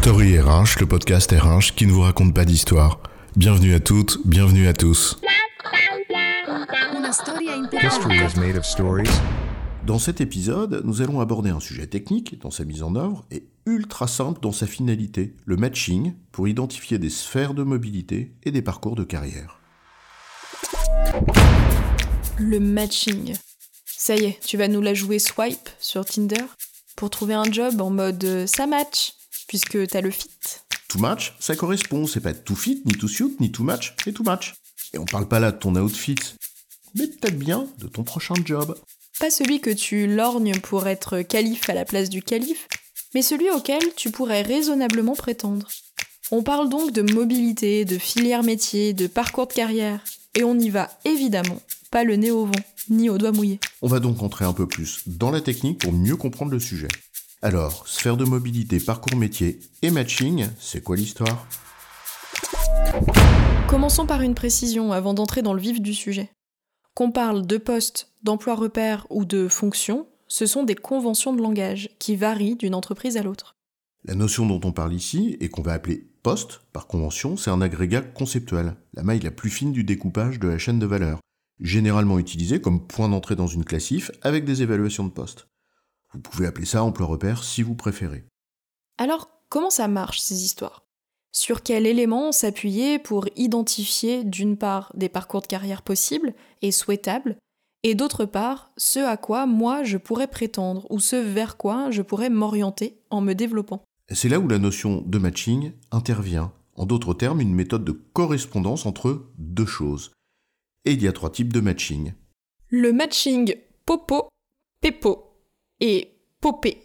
[0.00, 3.00] Story RH, le podcast RH qui ne vous raconte pas d'histoire.
[3.34, 5.18] Bienvenue à toutes, bienvenue à tous.
[7.82, 9.10] History is made of stories.
[9.84, 13.48] Dans cet épisode, nous allons aborder un sujet technique dans sa mise en œuvre et
[13.66, 18.62] ultra simple dans sa finalité, le matching, pour identifier des sphères de mobilité et des
[18.62, 19.60] parcours de carrière.
[22.38, 23.34] Le matching.
[23.84, 26.46] Ça y est, tu vas nous la jouer swipe sur Tinder
[26.94, 29.12] pour trouver un job en mode euh, ça match,
[29.48, 30.30] puisque t'as le fit.
[30.88, 34.12] Tout match, ça correspond, c'est pas tout fit, ni tout suit, ni tout match, mais
[34.12, 34.54] tout match.
[34.94, 36.14] Et on parle pas là de ton outfit,
[36.94, 38.78] mais peut-être bien de ton prochain job.
[39.18, 42.68] Pas celui que tu lorgnes pour être calife à la place du calife,
[43.14, 45.66] mais celui auquel tu pourrais raisonnablement prétendre.
[46.30, 50.00] On parle donc de mobilité, de filière métier, de parcours de carrière,
[50.34, 52.52] et on y va évidemment pas le nez au vent,
[52.90, 53.58] ni au doigt mouillé.
[53.82, 56.88] On va donc entrer un peu plus dans la technique pour mieux comprendre le sujet.
[57.40, 61.46] Alors, sphère de mobilité, parcours métier et matching, c'est quoi l'histoire?
[63.68, 66.32] Commençons par une précision avant d'entrer dans le vif du sujet.
[66.94, 71.90] Qu'on parle de poste, d'emploi repère ou de fonction, ce sont des conventions de langage
[72.00, 73.54] qui varient d'une entreprise à l'autre.
[74.04, 77.60] La notion dont on parle ici, et qu'on va appeler poste, par convention, c'est un
[77.60, 81.20] agrégat conceptuel, la maille la plus fine du découpage de la chaîne de valeur,
[81.60, 85.46] généralement utilisé comme point d'entrée dans une classif avec des évaluations de poste.
[86.18, 88.24] Vous pouvez appeler ça emploi repère si vous préférez.
[88.98, 90.84] Alors, comment ça marche ces histoires?
[91.30, 97.36] Sur quel élément s'appuyer pour identifier d'une part des parcours de carrière possibles et souhaitables,
[97.84, 102.02] et d'autre part ce à quoi moi je pourrais prétendre ou ce vers quoi je
[102.02, 103.84] pourrais m'orienter en me développant?
[104.10, 106.52] C'est là où la notion de matching intervient.
[106.74, 110.10] En d'autres termes, une méthode de correspondance entre deux choses.
[110.84, 112.14] Et il y a trois types de matching.
[112.70, 113.54] Le matching
[113.86, 114.28] popo,
[114.80, 115.24] pepo
[115.80, 116.07] et
[116.50, 116.82] popé.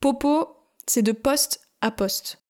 [0.00, 0.48] Popo,
[0.86, 2.42] c'est de poste à poste.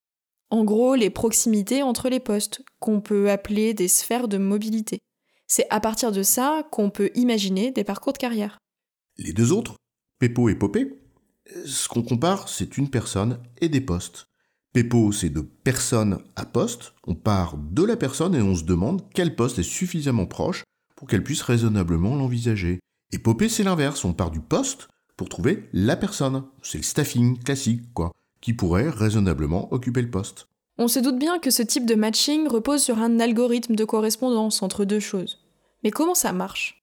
[0.48, 5.00] En gros, les proximités entre les postes, qu'on peut appeler des sphères de mobilité.
[5.48, 8.58] C'est à partir de ça qu'on peut imaginer des parcours de carrière.
[9.18, 9.74] Les deux autres,
[10.20, 11.00] Pepo et Popé,
[11.66, 14.26] ce qu'on compare, c'est une personne et des postes.
[14.72, 16.92] Pepo, c'est de personne à poste.
[17.08, 20.62] On part de la personne et on se demande quel poste est suffisamment proche
[20.94, 22.78] pour qu'elle puisse raisonnablement l'envisager.
[23.10, 24.04] Et Popé, c'est l'inverse.
[24.04, 24.86] On part du poste
[25.16, 26.44] pour trouver la personne.
[26.62, 30.48] C'est le staffing classique, quoi, qui pourrait raisonnablement occuper le poste.
[30.78, 34.62] On se doute bien que ce type de matching repose sur un algorithme de correspondance
[34.62, 35.38] entre deux choses.
[35.84, 36.82] Mais comment ça marche?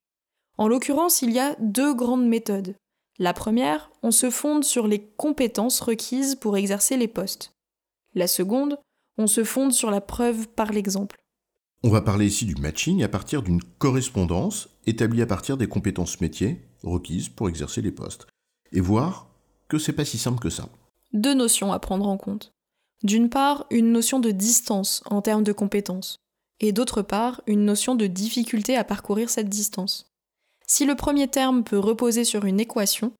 [0.57, 2.75] En l'occurrence, il y a deux grandes méthodes.
[3.17, 7.53] La première, on se fonde sur les compétences requises pour exercer les postes.
[8.13, 8.77] La seconde,
[9.17, 11.19] on se fonde sur la preuve par l'exemple.
[11.83, 16.21] On va parler ici du matching à partir d'une correspondance établie à partir des compétences
[16.21, 18.27] métiers requises pour exercer les postes.
[18.71, 19.27] Et voir
[19.67, 20.69] que c'est pas si simple que ça.
[21.13, 22.51] Deux notions à prendre en compte.
[23.03, 26.17] D'une part, une notion de distance en termes de compétences,
[26.59, 30.11] et d'autre part, une notion de difficulté à parcourir cette distance.
[30.67, 33.13] Si le premier terme peut reposer sur une équation,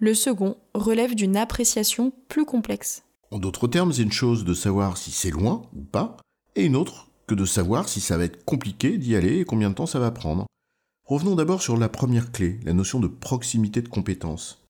[0.00, 3.04] le second relève d'une appréciation plus complexe.
[3.30, 6.16] En d'autres termes, c'est une chose de savoir si c'est loin ou pas,
[6.56, 9.70] et une autre que de savoir si ça va être compliqué d'y aller et combien
[9.70, 10.46] de temps ça va prendre.
[11.10, 14.64] Revenons d'abord sur la première clé, la notion de proximité de compétences.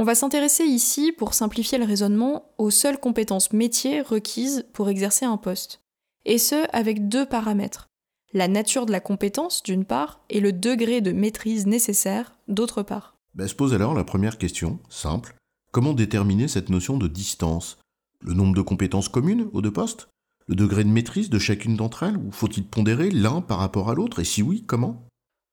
[0.00, 5.24] On va s'intéresser ici, pour simplifier le raisonnement, aux seules compétences métiers requises pour exercer
[5.24, 5.82] un poste.
[6.24, 7.90] Et ce, avec deux paramètres.
[8.32, 13.14] La nature de la compétence, d'une part, et le degré de maîtrise nécessaire, d'autre part.
[13.36, 15.36] Ben, se pose alors la première question, simple.
[15.70, 17.78] Comment déterminer cette notion de distance?
[18.18, 20.08] Le nombre de compétences communes aux deux postes?
[20.48, 22.16] Le degré de maîtrise de chacune d'entre elles?
[22.16, 24.18] Ou faut-il pondérer l'un par rapport à l'autre?
[24.18, 25.06] Et si oui, comment?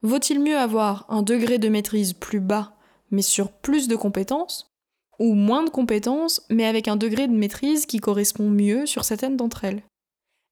[0.04, 2.76] Vaut-il mieux avoir un degré de maîtrise plus bas,
[3.12, 4.72] mais sur plus de compétences
[5.20, 9.38] Ou moins de compétences, mais avec un degré de maîtrise qui correspond mieux sur certaines
[9.38, 9.84] d'entre elles?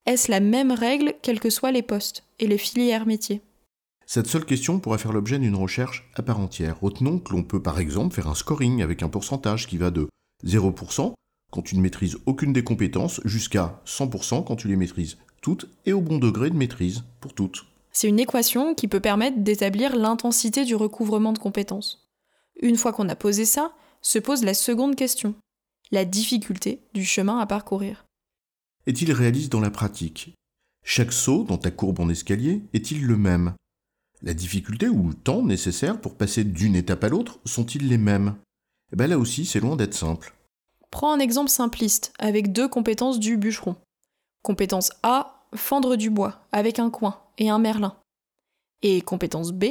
[0.05, 3.41] Est-ce la même règle quels que soient les postes et les filières métiers?
[4.05, 6.79] Cette seule question pourrait faire l'objet d'une recherche à part entière.
[6.79, 10.07] Retenons que l'on peut par exemple faire un scoring avec un pourcentage qui va de
[10.45, 11.13] 0%
[11.51, 15.93] quand tu ne maîtrises aucune des compétences jusqu'à 100% quand tu les maîtrises toutes et
[15.93, 17.68] au bon degré de maîtrise pour toutes.
[17.91, 22.09] C'est une équation qui peut permettre d'établir l'intensité du recouvrement de compétences.
[22.61, 25.35] Une fois qu'on a posé ça, se pose la seconde question,
[25.91, 28.05] la difficulté du chemin à parcourir.
[28.85, 30.35] Est-il réaliste dans la pratique?
[30.83, 33.53] Chaque saut dans ta courbe en escalier est-il le même?
[34.21, 38.35] La difficulté ou le temps nécessaire pour passer d'une étape à l'autre sont-ils les mêmes?
[38.91, 40.33] Eh bien là aussi, c'est loin d'être simple.
[40.91, 43.75] Prends un exemple simpliste avec deux compétences du bûcheron.
[44.41, 47.95] Compétence A, fendre du bois avec un coin et un merlin.
[48.83, 49.65] Et compétence B,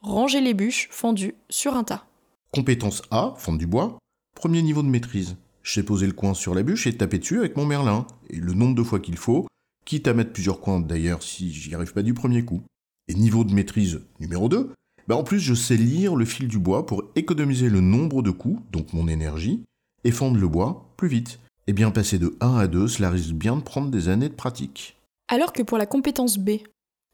[0.00, 2.06] ranger les bûches fendues sur un tas.
[2.50, 3.98] Compétence A, fendre du bois,
[4.34, 5.36] premier niveau de maîtrise.
[5.62, 8.36] Je sais poser le coin sur la bûche et taper dessus avec mon merlin, et
[8.36, 9.46] le nombre de fois qu'il faut,
[9.84, 12.62] quitte à mettre plusieurs coins d'ailleurs si j'y arrive pas du premier coup.
[13.08, 14.72] Et niveau de maîtrise numéro 2,
[15.06, 18.30] bah en plus je sais lire le fil du bois pour économiser le nombre de
[18.30, 19.64] coups, donc mon énergie,
[20.04, 21.38] et fendre le bois plus vite.
[21.66, 24.34] Et bien passer de 1 à 2, cela risque bien de prendre des années de
[24.34, 24.96] pratique.
[25.28, 26.50] Alors que pour la compétence B,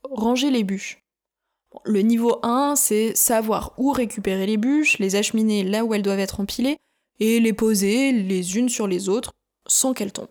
[0.05, 1.03] ranger les bûches.
[1.85, 6.19] Le niveau 1, c'est savoir où récupérer les bûches, les acheminer là où elles doivent
[6.19, 6.79] être empilées,
[7.21, 9.33] et les poser les unes sur les autres
[9.67, 10.29] sans qu'elles tombent.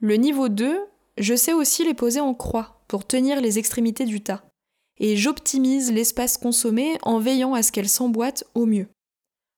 [0.00, 0.80] Le niveau 2,
[1.18, 4.44] je sais aussi les poser en croix pour tenir les extrémités du tas.
[4.98, 8.88] Et j'optimise l'espace consommé en veillant à ce qu'elles s'emboîtent au mieux.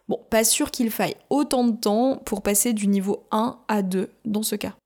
[0.09, 4.09] Bon, pas sûr qu'il faille autant de temps pour passer du niveau 1 à 2
[4.25, 4.77] dans ce cas.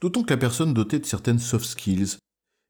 [0.00, 2.16] D'autant que la personne dotée de certaines soft skills,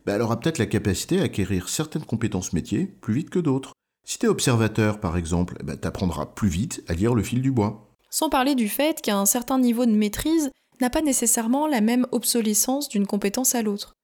[0.07, 3.73] bah, elle aura peut-être la capacité à acquérir certaines compétences métiers plus vite que d'autres.
[4.07, 7.91] Si t'es observateur, par exemple, bah, t'apprendras plus vite à lire le fil du bois.
[8.09, 10.51] Sans parler du fait qu'un certain niveau de maîtrise
[10.81, 13.95] n'a pas nécessairement la même obsolescence d'une compétence à l'autre.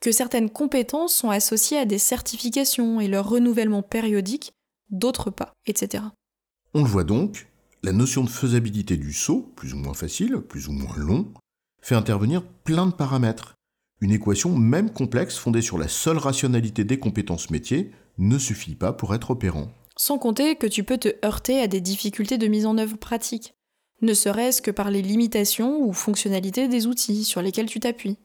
[0.00, 4.52] Que certaines compétences sont associées à des certifications et leur renouvellement périodique,
[4.90, 6.04] d'autres pas, etc.
[6.72, 7.48] On le voit donc,
[7.82, 11.32] la notion de faisabilité du saut, plus ou moins facile, plus ou moins long,
[11.82, 13.57] fait intervenir plein de paramètres.
[14.00, 18.92] Une équation même complexe fondée sur la seule rationalité des compétences métiers ne suffit pas
[18.92, 19.68] pour être opérant.
[19.96, 23.54] Sans compter que tu peux te heurter à des difficultés de mise en œuvre pratique,
[24.00, 28.18] ne serait-ce que par les limitations ou fonctionnalités des outils sur lesquels tu t'appuies.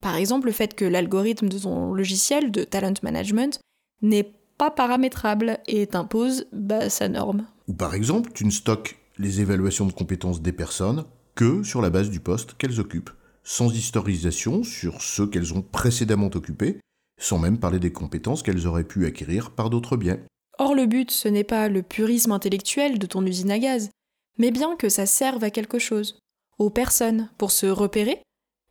[0.00, 3.58] Par exemple, le fait que l'algorithme de ton logiciel de talent management
[4.02, 7.46] n'est pas paramétrable et t'impose bah, sa norme.
[7.66, 11.90] Ou par exemple, tu ne stockes les évaluations de compétences des personnes que sur la
[11.90, 13.10] base du poste qu'elles occupent,
[13.46, 16.80] sans historisation sur ceux qu'elles ont précédemment occupés,
[17.18, 20.20] sans même parler des compétences qu'elles auraient pu acquérir par d'autres biais.
[20.58, 23.90] Or le but, ce n'est pas le purisme intellectuel de ton usine à gaz,
[24.38, 26.18] mais bien que ça serve à quelque chose,
[26.58, 28.20] aux personnes, pour se repérer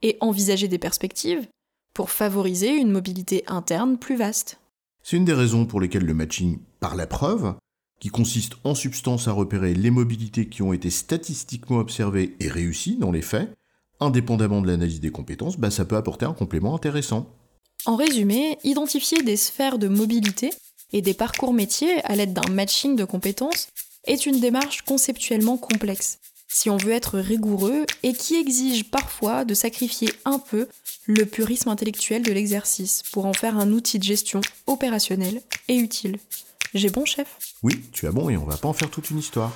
[0.01, 1.47] et envisager des perspectives,
[1.93, 4.59] pour favoriser une mobilité interne plus vaste.
[5.03, 7.55] C'est une des raisons pour lesquelles le matching par la preuve,
[8.01, 12.97] qui consiste en substance à repérer les mobilités qui ont été statistiquement observées et réussies
[12.97, 13.55] dans les faits,
[13.99, 17.27] indépendamment de l'analyse des compétences, bah ça peut apporter un complément intéressant.
[17.85, 20.49] En résumé, identifier des sphères de mobilité
[20.93, 23.67] et des parcours métiers à l'aide d'un matching de compétences
[24.05, 29.53] est une démarche conceptuellement complexe, si on veut être rigoureux, et qui exige parfois de
[29.53, 30.67] sacrifier un peu
[31.05, 36.17] le purisme intellectuel de l'exercice pour en faire un outil de gestion opérationnel et utile.
[36.73, 37.37] J'ai bon, chef?
[37.63, 39.55] Oui, tu as bon et on va pas en faire toute une histoire.